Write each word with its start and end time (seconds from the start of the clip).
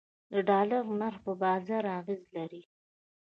د 0.31 0.33
ډالر 0.49 0.83
نرخ 0.99 1.19
په 1.25 1.33
بازار 1.43 1.83
اغیز 1.99 2.21
لري 2.35 2.63